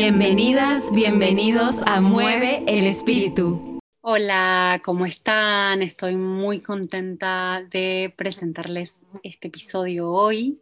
[0.00, 3.80] Bienvenidas, bienvenidos a Mueve el Espíritu.
[4.00, 5.82] Hola, ¿cómo están?
[5.82, 10.60] Estoy muy contenta de presentarles este episodio hoy.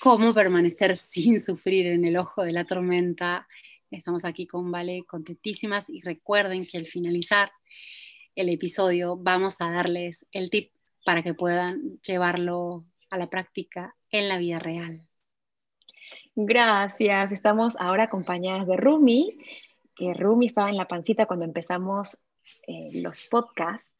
[0.00, 3.46] Cómo permanecer sin sufrir en el ojo de la tormenta.
[3.88, 7.52] Estamos aquí con Vale contentísimas y recuerden que al finalizar
[8.34, 10.72] el episodio vamos a darles el tip
[11.04, 15.06] para que puedan llevarlo a la práctica en la vida real.
[16.46, 17.32] Gracias.
[17.32, 19.38] Estamos ahora acompañadas de Rumi,
[19.94, 22.18] que Rumi estaba en la pancita cuando empezamos
[22.66, 23.94] eh, los podcasts.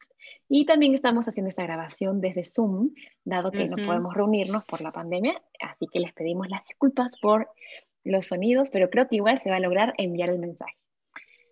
[0.49, 4.91] Y también estamos haciendo esta grabación desde Zoom, dado que no podemos reunirnos por la
[4.91, 5.41] pandemia.
[5.61, 7.49] Así que les pedimos las disculpas por
[8.03, 10.75] los sonidos, pero creo que igual se va a lograr enviar el mensaje.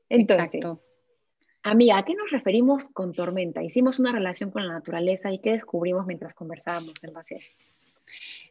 [0.09, 0.81] Entonces, Exacto.
[1.63, 3.63] amiga, ¿a qué nos referimos con tormenta?
[3.63, 7.55] Hicimos una relación con la naturaleza y qué descubrimos mientras conversábamos en base a eso.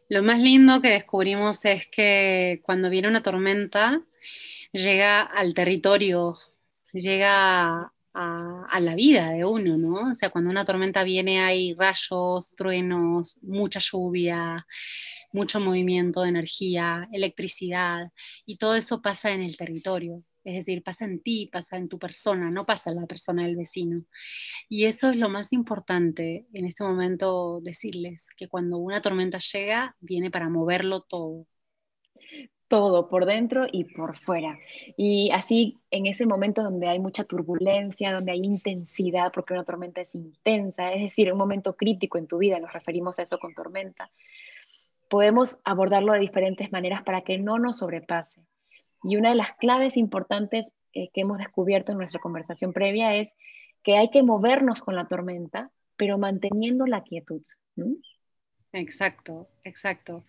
[0.08, 4.02] Lo más lindo que descubrimos es que cuando viene una tormenta,
[4.72, 6.38] llega al territorio,
[6.92, 10.10] llega a, la vida de uno, ¿no?
[10.10, 14.66] O sea, cuando una tormenta viene hay rayos, truenos, mucha lluvia,
[15.32, 18.10] mucho movimiento de energía, electricidad,
[18.46, 20.24] y todo eso pasa en el territorio.
[20.48, 23.56] Es decir, pasa en ti, pasa en tu persona, no pasa en la persona del
[23.56, 24.04] vecino.
[24.70, 29.94] Y eso es lo más importante en este momento decirles, que cuando una tormenta llega,
[30.00, 31.46] viene para moverlo todo.
[32.66, 34.58] Todo, por dentro y por fuera.
[34.96, 40.00] Y así, en ese momento donde hay mucha turbulencia, donde hay intensidad, porque una tormenta
[40.00, 43.54] es intensa, es decir, un momento crítico en tu vida, nos referimos a eso con
[43.54, 44.10] tormenta,
[45.10, 48.47] podemos abordarlo de diferentes maneras para que no nos sobrepase.
[49.02, 53.28] Y una de las claves importantes eh, que hemos descubierto en nuestra conversación previa es
[53.82, 57.42] que hay que movernos con la tormenta, pero manteniendo la quietud.
[58.72, 60.24] Exacto, exacto.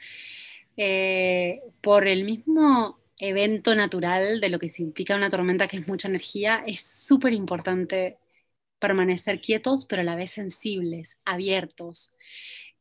[0.78, 6.08] Eh, por el mismo evento natural de lo que implica una tormenta, que es mucha
[6.08, 8.18] energía, es súper importante
[8.80, 12.16] permanecer quietos, pero a la vez sensibles, abiertos,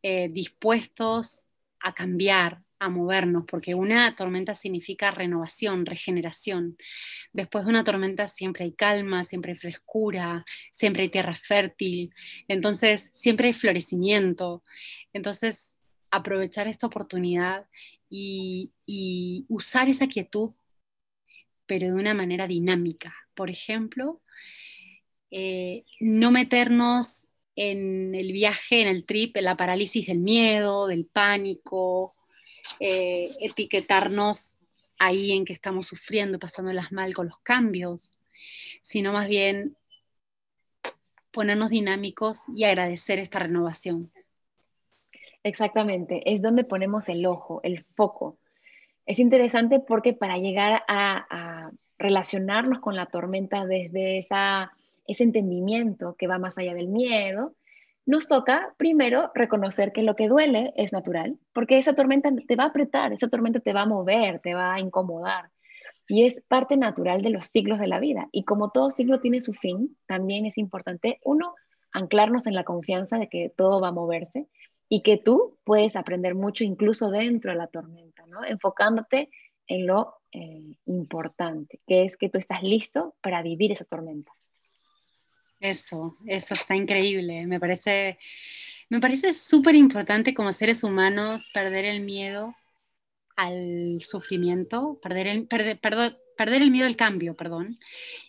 [0.03, 1.48] eh, dispuestos
[1.81, 6.77] a cambiar, a movernos, porque una tormenta significa renovación, regeneración.
[7.33, 12.13] Después de una tormenta siempre hay calma, siempre hay frescura, siempre hay tierra fértil,
[12.49, 14.63] entonces siempre hay florecimiento.
[15.13, 15.75] Entonces,
[16.11, 17.67] aprovechar esta oportunidad
[18.11, 18.73] y,
[19.49, 20.53] usar esa quietud,
[21.67, 23.15] pero de una manera dinámica.
[23.35, 24.23] Por ejemplo,
[25.31, 27.28] eh, no meternos
[27.59, 32.15] en el viaje, en el trip, en la parálisis del miedo, del pánico,
[32.79, 34.53] eh, etiquetarnos
[34.97, 38.13] ahí en que estamos sufriendo, pasándolas mal con los cambios,
[38.83, 39.77] sino más bien
[41.33, 44.13] ponernos dinámicos y agradecer esta renovación.
[45.43, 48.39] Exactamente, es donde ponemos el ojo, el foco.
[49.05, 54.78] Es interesante porque para llegar a, a relacionarnos con la tormenta desde esa
[55.09, 57.57] ese entendimiento que va más allá del miedo,
[58.07, 62.65] nos toca primero reconocer que lo que duele es natural, porque esa tormenta te va
[62.65, 65.51] a apretar, esa tormenta te va a mover, te va a incomodar.
[66.07, 68.29] Y es parte natural de los ciclos de la vida.
[68.33, 71.55] Y como todo ciclo tiene su fin, también es importante, uno,
[71.93, 74.47] anclarnos en la confianza de que todo va a moverse
[74.89, 78.45] y que tú puedes aprender mucho incluso dentro de la tormenta, ¿no?
[78.45, 79.29] enfocándote
[79.67, 84.33] en lo eh, importante, que es que tú estás listo para vivir esa tormenta.
[85.61, 87.47] Eso, eso está increíble.
[87.47, 88.19] Me parece,
[88.89, 92.55] me parece súper importante como seres humanos perder el miedo
[93.37, 95.79] al sufrimiento, perder el, perder,
[96.37, 97.77] perder el miedo al cambio, perdón,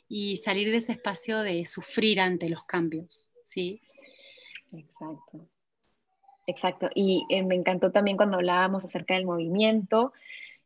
[0.08, 3.82] y salir de ese espacio de sufrir ante los cambios, ¿sí?
[4.72, 5.50] Exacto.
[6.50, 6.90] Exacto.
[6.96, 10.14] Y eh, me encantó también cuando hablábamos acerca del movimiento,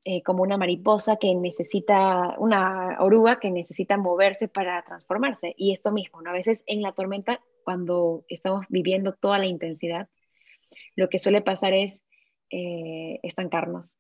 [0.05, 5.53] eh, como una mariposa que necesita, una oruga que necesita moverse para transformarse.
[5.57, 10.09] Y esto mismo, a veces en la tormenta, cuando estamos viviendo toda la intensidad,
[10.95, 11.93] lo que suele pasar es
[12.49, 13.95] eh, estancarnos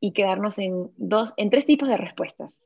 [0.00, 2.58] y quedarnos en, dos, en tres tipos de respuestas.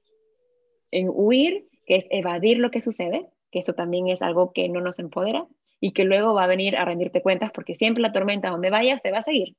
[0.90, 4.80] En huir, que es evadir lo que sucede, que eso también es algo que no
[4.80, 5.46] nos empodera
[5.80, 9.02] y que luego va a venir a rendirte cuentas porque siempre la tormenta donde vayas
[9.02, 9.56] te va a seguir.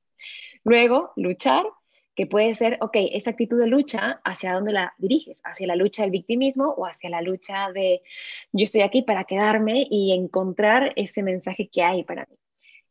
[0.64, 1.64] Luego, luchar,
[2.18, 5.40] que puede ser, ok, esa actitud de lucha, ¿hacia dónde la diriges?
[5.44, 8.02] ¿Hacia la lucha del victimismo o hacia la lucha de
[8.50, 12.36] yo estoy aquí para quedarme y encontrar ese mensaje que hay para mí?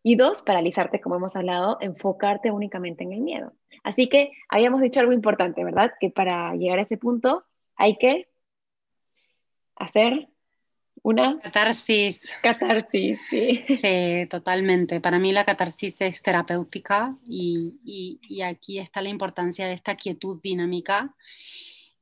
[0.01, 3.51] Y dos, paralizarte, como hemos hablado, enfocarte únicamente en el miedo.
[3.83, 5.91] Así que habíamos dicho algo importante, ¿verdad?
[6.00, 7.44] Que para llegar a ese punto
[7.75, 8.29] hay que
[9.75, 10.29] hacer
[11.07, 12.30] una catarsis.
[12.44, 13.63] Catarsis, sí.
[13.69, 15.00] Sí, totalmente.
[15.00, 20.42] Para mí la catarsis es terapéutica y, y, aquí está la importancia de esta quietud
[20.42, 21.15] dinámica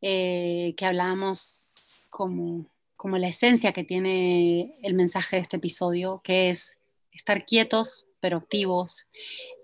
[0.02, 2.66] eh, que hablábamos como,
[2.96, 6.80] como la esencia que tiene el mensaje de este episodio, que es
[7.12, 9.04] estar quietos pero activos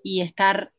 [0.03, 0.71] y estar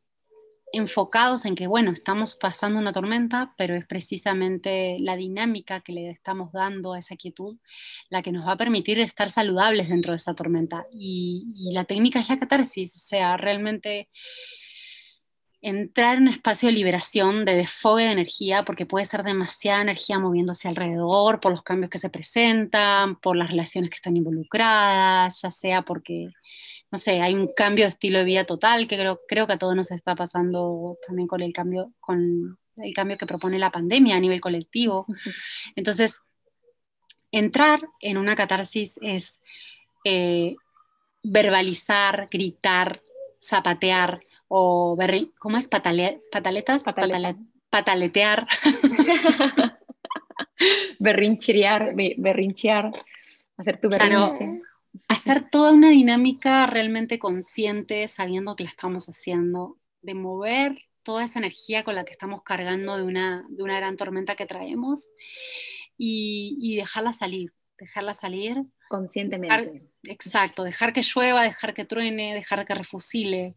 [0.73, 6.11] enfocados en que, bueno, estamos pasando una tormenta, pero es precisamente la dinámica que le
[6.11, 7.59] estamos dando a esa quietud
[8.09, 10.87] la que nos va a permitir estar saludables dentro de esa tormenta.
[10.93, 14.09] Y, la técnica es la catarsis, o sea, realmente
[15.61, 20.19] entrar en un espacio de liberación, de desfogue de energía, porque puede ser demasiada energía
[20.19, 25.51] moviéndose alrededor, por los cambios que se presentan, por las relaciones que están involucradas, ya
[25.51, 26.31] sea porque
[26.93, 29.59] no sé, hay un cambio de estilo de vida total que creo, creo que a
[29.59, 34.17] todos nos está pasando también con el cambio, con el cambio que propone la pandemia
[34.17, 35.07] a nivel colectivo.
[35.75, 36.21] Entonces,
[37.31, 39.41] entrar en una catarsis es
[40.05, 40.55] eh,
[41.23, 43.03] verbalizar, gritar,
[43.41, 44.95] zapatear o
[45.39, 45.69] ¿cómo es?
[45.69, 46.83] pataletas,
[47.71, 48.47] pataletear.
[50.99, 52.91] berrinchear, berrinchear,
[53.57, 54.61] hacer tu berrinche
[55.09, 61.39] hacer toda una dinámica realmente consciente, sabiendo que la estamos haciendo, de mover toda esa
[61.39, 65.11] energía con la que estamos cargando de una, de una gran tormenta que traemos
[65.97, 68.63] y, dejarla salir, dejarla salir.
[68.89, 69.89] Conscientemente.
[70.03, 73.57] exacto, dejar que llueva, dejar que truene, dejar que refusile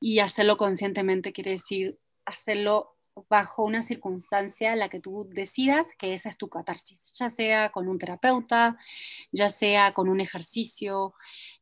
[0.00, 2.96] y hacerlo conscientemente quiere decir hacerlo
[3.28, 7.70] bajo una circunstancia en la que tú decidas que esa es tu catarsis, ya sea
[7.70, 8.78] con un terapeuta,
[9.32, 11.14] ya sea con un ejercicio,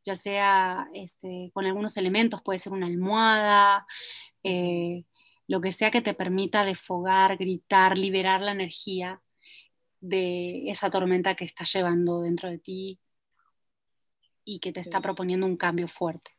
[0.05, 3.87] ya sea este, con algunos elementos, puede ser una almohada,
[4.45, 5.05] eh,
[5.47, 9.23] lo que sea que te permita defogar, gritar, liberar la energía
[10.01, 13.01] de esa tormenta que está llevando dentro de ti
[14.45, 16.38] y que te está proponiendo un cambio fuerte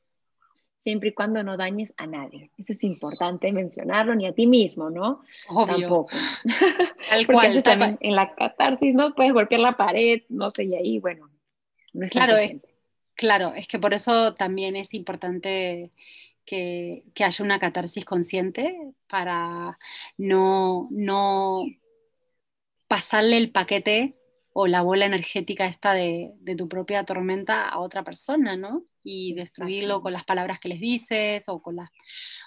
[0.84, 2.52] siempre y cuando no dañes a nadie.
[2.58, 5.24] Eso es importante mencionarlo, ni a ti mismo, ¿no?
[5.50, 5.80] Obvio.
[5.80, 6.08] Tampoco.
[7.10, 7.64] Tal cual.
[7.64, 11.30] También, en la catarsis no puedes golpear la pared, no sé, y ahí, bueno,
[11.94, 12.56] no es claro, es,
[13.16, 15.92] claro, es que por eso también es importante
[16.46, 18.75] que, que, haya una catarsis consciente
[19.08, 19.78] para
[20.18, 21.66] no, no
[22.88, 24.19] pasarle el paquete
[24.62, 28.84] o la bola energética esta de, de tu propia tormenta a otra persona, ¿no?
[29.04, 31.90] y destruirlo con las palabras que les dices o con las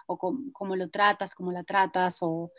[0.06, 2.52] o con, cómo lo tratas, cómo la tratas o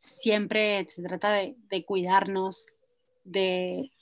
[0.00, 2.68] siempre se trata de, de cuidarnos,
[3.22, 3.92] de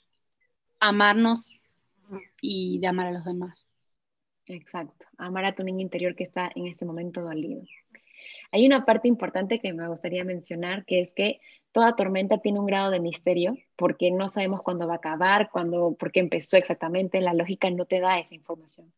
[0.79, 1.55] amarnos
[2.41, 3.67] y de amar a los demás.
[4.47, 7.61] Exacto, amar a tu niño interior que está en este momento dolido.
[8.51, 11.39] Hay una parte importante que me gustaría mencionar, que es que
[11.71, 15.95] toda tormenta tiene un grado de misterio, porque no sabemos cuándo va a acabar, cuándo,
[15.99, 18.91] por qué empezó exactamente, la lógica no te da esa información.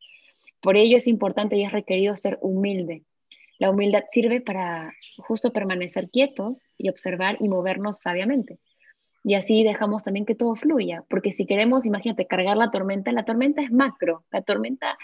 [0.62, 3.04] Por ello es importante y es requerido ser humilde.
[3.58, 8.60] La humildad sirve para justo permanecer quietos y observar y movernos sabiamente.
[9.24, 13.26] Y así dejamos también que todo fluya, porque si queremos, imagínate, cargar la tormenta, la
[13.26, 14.98] tormenta es macro, la tormenta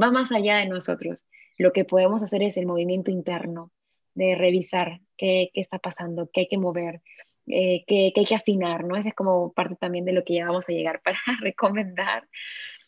[0.00, 1.24] va más allá de nosotros.
[1.58, 3.72] Lo que podemos hacer es el movimiento interno,
[4.14, 7.02] de revisar qué, está pasando, qué hay que mover,
[7.46, 8.96] eh, qué, qué, hay que afinar, ¿no?
[8.96, 12.28] Esa es como parte también de lo que ya vamos a llegar para recomendar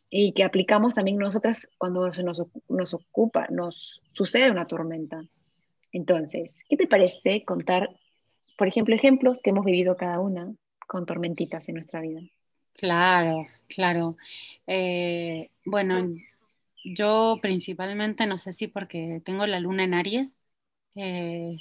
[0.08, 5.23] y que aplicamos también nosotras cuando se nos, nos ocupa, nos sucede una tormenta.
[5.93, 7.90] Entonces, ¿qué te parece contar,
[8.56, 10.55] por ejemplo, ejemplos que hemos vivido cada una
[10.86, 12.20] con tormentitas en nuestra vida?
[12.74, 14.17] Claro, claro.
[14.67, 16.03] Eh, bueno,
[16.84, 20.41] yo principalmente, no sé si porque tengo la luna en Aries,
[20.96, 21.56] eh,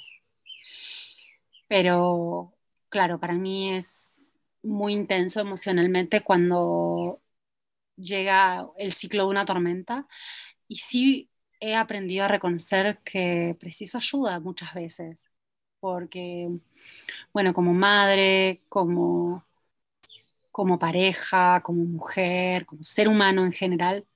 [1.68, 2.54] pero
[2.88, 4.14] claro, para mí es
[4.62, 7.22] muy intenso emocionalmente cuando
[7.96, 10.06] llega el ciclo de una tormenta.
[10.68, 15.24] Y sí he aprendido a reconocer que preciso ayuda muchas veces,
[15.80, 16.48] porque,
[17.32, 19.42] bueno, como madre, como,
[20.50, 24.06] como pareja, como mujer, como ser humano en general,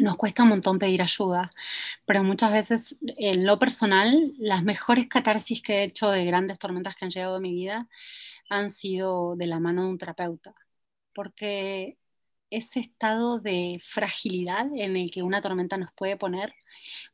[0.00, 1.50] nos cuesta un montón pedir ayuda,
[2.06, 6.96] pero muchas veces en lo personal, las mejores catarsis que he hecho de grandes tormentas
[6.96, 7.88] que han llegado a mi vida
[8.48, 10.54] han sido de la mano de un terapeuta,
[11.14, 11.98] porque
[12.50, 16.54] ese estado de fragilidad en el que una tormenta nos puede poner,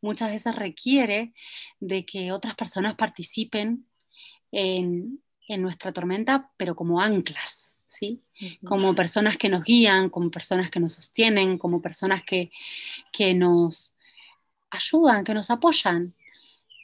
[0.00, 1.34] muchas veces requiere
[1.80, 3.86] de que otras personas participen
[4.52, 8.22] en, nuestra tormenta, pero como anclas, ¿sí?
[8.64, 12.50] Como personas que nos guían, como personas que nos sostienen, como personas que,
[13.34, 13.94] nos
[14.70, 16.14] ayudan, que nos apoyan.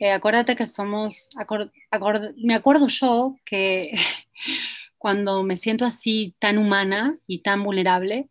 [0.01, 1.29] Eh, acuérdate que somos,
[2.37, 3.93] me acuerdo yo que
[4.99, 8.29] cuando me siento así tan humana y tan vulnerable,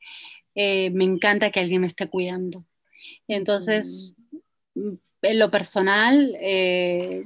[0.55, 2.65] eh, me encanta que alguien me esté cuidando.
[3.27, 4.15] Entonces,
[4.75, 7.23] mm, en lo personal, eh,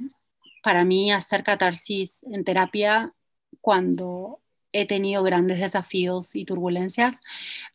[0.62, 3.12] para mí hacer catarsis en terapia
[3.60, 4.40] cuando
[4.72, 7.16] he tenido grandes desafíos y turbulencias,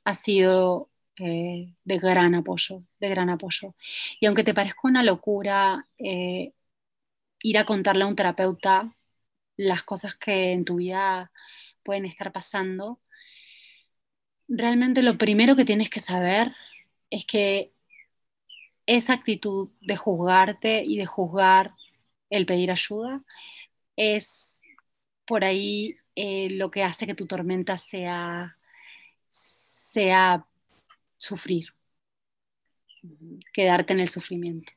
[0.03, 3.75] ha sido eh, de gran apoyo, de gran apoyo.
[4.19, 6.53] Y aunque te parezca una locura eh,
[7.43, 8.95] ir a contarle a un terapeuta
[9.57, 11.31] las cosas que en tu vida
[11.83, 12.99] pueden estar pasando,
[14.47, 16.55] realmente lo primero que tienes que saber
[17.09, 17.73] es que
[18.85, 21.73] esa actitud de juzgarte y de juzgar
[22.29, 23.23] el pedir ayuda
[23.95, 24.59] es
[25.25, 28.57] por ahí eh, lo que hace que tu tormenta sea,
[29.29, 30.45] sea
[31.17, 31.73] sufrir,
[33.53, 34.73] quedarte en el sufrimiento.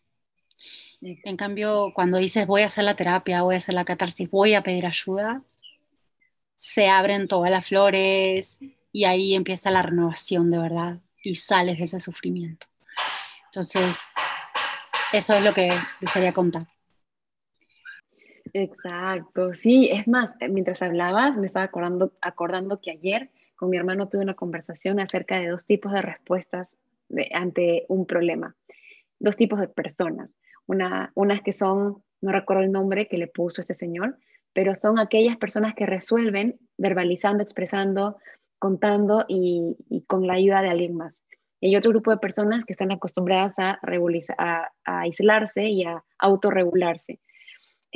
[1.01, 4.55] En cambio, cuando dices voy a hacer la terapia, voy a hacer la catarsis, voy
[4.55, 5.43] a pedir ayuda,
[6.55, 8.59] se abren todas las flores
[8.91, 12.67] y ahí empieza la renovación de verdad y sales de ese sufrimiento.
[13.47, 13.99] Entonces,
[15.13, 16.67] eso es lo que desearía contar.
[18.57, 21.65] Exacto, sí, es más, mientras hablabas me estaba
[22.21, 26.69] acordando, que ayer con mi hermano tuve una conversación acerca de dos tipos de respuestas
[27.33, 28.55] ante un problema,
[29.19, 30.31] dos tipos de personas.
[30.67, 34.19] Una, unas que son, no recuerdo el nombre que le puso este señor,
[34.53, 38.19] pero son aquellas personas que resuelven verbalizando, expresando,
[38.61, 41.13] contando y, con la ayuda de alguien más.
[41.61, 43.81] Y hay otro grupo de personas que están acostumbradas a,
[44.39, 47.19] a, a aislarse y a autorregularse.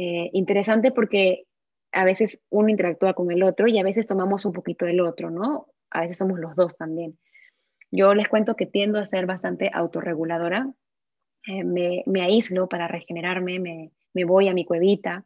[0.00, 1.46] Eh, interesante porque
[1.90, 5.28] a veces uno interactúa con el otro y a veces tomamos un poquito del otro,
[5.28, 5.66] ¿no?
[5.90, 7.18] A veces somos los dos también.
[7.90, 10.72] Yo les cuento que tiendo a ser bastante autorreguladora.
[11.48, 15.24] Eh, me, me, aíslo para regenerarme, me, me, voy a mi cuevita.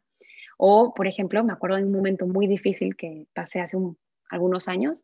[0.57, 3.77] O, por ejemplo, me acuerdo de un momento muy difícil que pasé hace
[4.29, 5.03] algunos años.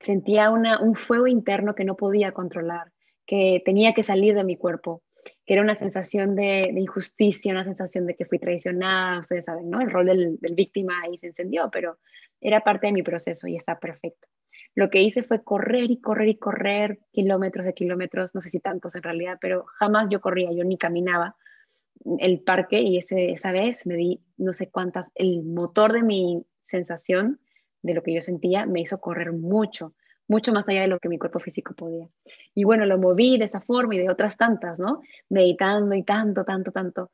[0.00, 2.92] Sentía una, un fuego interno que no podía controlar,
[3.26, 5.02] que tenía que salir de mi cuerpo
[5.46, 9.80] que era una sensación de, injusticia, una sensación de que fui traicionada, ustedes saben, ¿no?
[9.80, 11.98] El rol del, del, víctima ahí se encendió, pero
[12.40, 14.28] era parte de mi proceso y está perfecto.
[14.74, 18.60] Lo que hice fue correr y correr y correr kilómetros de kilómetros, no sé si
[18.60, 21.36] tantos en realidad, pero jamás yo corría, yo ni caminaba
[22.18, 26.44] el parque y ese, esa vez me di no sé cuántas, el motor de mi
[26.68, 27.40] sensación,
[27.82, 29.94] de lo que yo sentía, me hizo correr mucho
[30.30, 32.08] mucho más allá de lo que mi cuerpo físico podía.
[32.54, 35.00] Y bueno, lo moví de esa forma y de otras tantas, ¿no?
[35.28, 37.10] Meditando y tanto, tanto, tanto,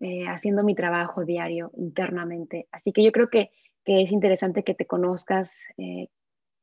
[0.00, 2.66] eh, haciendo mi trabajo diario internamente.
[2.72, 3.52] Así que yo creo que,
[3.84, 6.08] que es interesante que te conozcas eh,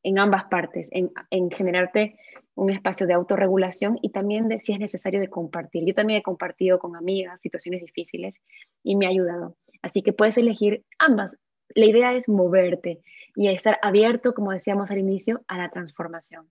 [0.03, 2.19] en ambas partes, en, en, generarte
[2.55, 5.85] un espacio de autorregulación y también de si es necesario de compartir.
[5.85, 8.35] Yo también he compartido con amigas situaciones difíciles
[8.83, 9.55] y me ha ayudado.
[9.81, 11.37] Así que puedes elegir ambas.
[11.73, 12.99] La idea es moverte,
[13.35, 16.49] y estar abierto, como decíamos al inicio, a la transformación.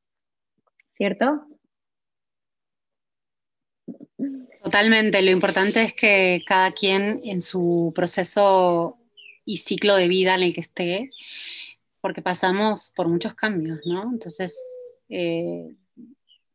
[0.96, 1.46] ¿Cierto?
[4.62, 5.20] Totalmente.
[5.22, 8.98] Lo importante es que cada quien en su proceso
[9.44, 11.08] y ciclo de vida en el que esté,
[12.00, 14.10] porque pasamos por muchos cambios, ¿no?
[14.10, 14.56] Entonces,
[15.08, 15.74] eh,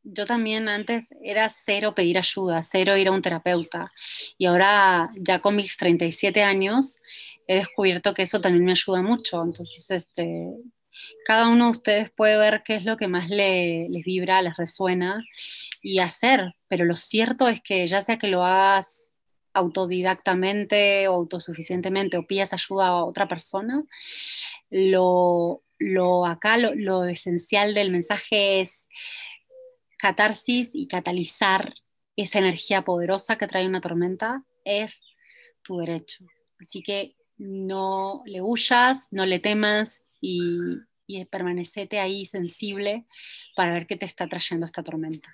[0.04, 3.92] yo también antes era cero pedir ayuda, cero ir a un terapeuta.
[4.38, 6.98] Y ahora, ya con mis 37 años,
[7.50, 9.42] he descubierto que eso también me ayuda mucho.
[9.42, 10.56] Entonces, este,
[11.26, 15.26] cada uno de ustedes puede ver qué es lo que más les vibra, les resuena
[15.82, 16.54] y hacer.
[16.68, 19.12] Pero lo cierto es que ya sea que lo hagas
[19.54, 23.84] autodidactamente o autosuficientemente o pidas ayuda a otra persona,
[24.70, 28.88] lo, lo acá lo, lo esencial del mensaje es
[29.98, 31.74] catarsis y catalizar
[32.16, 35.02] esa energía poderosa que trae una tormenta es
[35.64, 36.26] tu derecho.
[36.60, 40.50] Así que no le huyas, no le temas y,
[41.08, 43.06] y permanecete ahí sensible
[43.56, 45.34] para ver qué te está trayendo esta tormenta.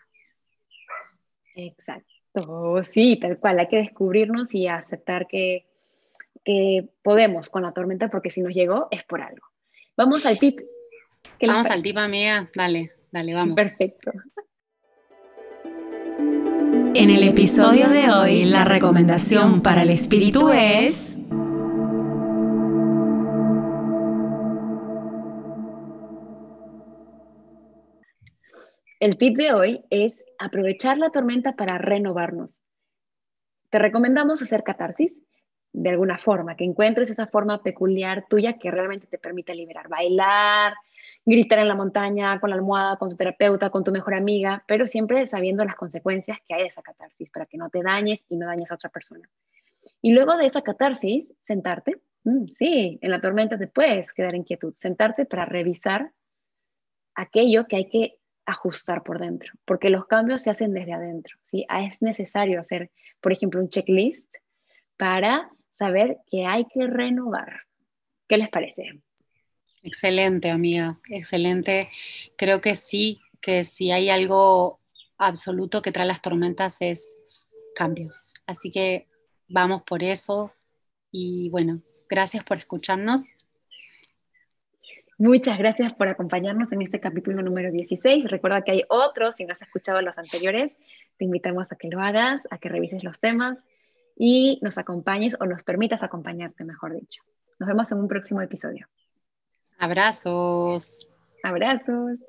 [1.56, 5.66] Exacto, sí, tal cual, hay que descubrirnos y aceptar que,
[6.44, 9.48] que podemos con la tormenta porque si nos llegó es por algo.
[9.98, 10.60] Vamos al tip.
[11.42, 13.56] Vamos al tip, amiga, dale, dale, vamos.
[13.56, 14.12] Perfecto.
[16.94, 21.15] En el episodio de hoy, la recomendación para el espíritu es...
[29.06, 32.58] El tip de hoy es aprovechar la tormenta para renovarnos.
[33.70, 35.14] Te recomendamos hacer catarsis
[35.74, 40.74] de alguna forma, que encuentres esa forma peculiar tuya que realmente te permita liberar, bailar,
[41.24, 44.88] gritar en la montaña, con la almohada, con tu terapeuta, con tu mejor amiga, pero
[44.88, 48.38] siempre sabiendo las consecuencias que hay de esa catarsis para que no te dañes y
[48.38, 49.30] no dañes a otra persona.
[50.02, 52.02] Y luego de esa catarsis, sentarte.
[52.24, 56.12] Mm, sí, en la tormenta te puedes quedar en quietud, sentarte para revisar
[57.14, 61.66] aquello que hay que ajustar por dentro, porque los cambios se hacen desde adentro, ¿sí?
[61.70, 64.28] Ah, es necesario hacer, por ejemplo, un checklist
[64.98, 67.62] para saber que hay que renovar.
[68.28, 69.02] ¿Qué les parece?
[69.84, 71.90] Excelente, amiga, excelente.
[72.38, 74.80] Creo que sí, que si hay algo
[75.18, 77.08] absoluto que trae las tormentas es
[77.76, 78.34] cambios.
[78.48, 79.08] Así que
[79.48, 80.52] vamos por eso.
[81.12, 81.76] Y bueno,
[82.10, 83.26] gracias por escucharnos.
[85.18, 88.30] Muchas gracias por acompañarnos en este capítulo número 16.
[88.30, 90.76] Recuerda que hay otros, si no has escuchado los anteriores,
[91.18, 93.58] te invitamos a que lo hagas, a que revises los temas
[94.18, 97.22] y nos acompañes o nos permitas acompañarte, mejor dicho.
[97.60, 98.88] Nos vemos en un próximo episodio.
[99.80, 100.98] Abrazos.
[101.44, 102.20] Abrazos.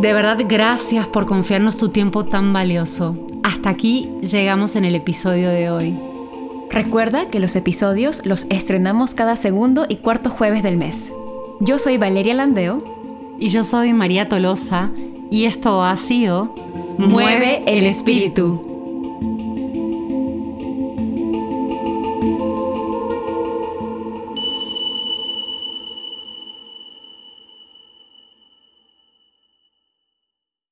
[0.00, 3.26] De verdad, gracias por confiarnos tu tiempo tan valioso.
[3.48, 5.98] Hasta aquí llegamos en el episodio de hoy.
[6.68, 11.14] Recuerda que los episodios los estrenamos cada segundo y cuarto jueves del mes.
[11.58, 12.84] Yo soy Valeria Landeo.
[13.40, 14.90] Y yo soy María Tolosa.
[15.30, 16.54] Y esto ha sido
[16.98, 18.77] Mueve el espíritu.